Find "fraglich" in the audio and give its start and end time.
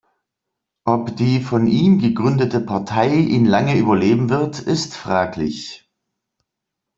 4.97-5.87